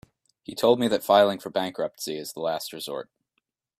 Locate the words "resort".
2.73-3.11